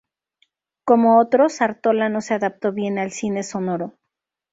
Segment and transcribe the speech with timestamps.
[0.83, 3.99] Como otros, Artola no se adaptó bien al cine sonoro.